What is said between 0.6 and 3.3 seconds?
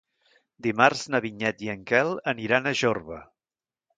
Dimarts na Vinyet i en Quel aniran a Jorba.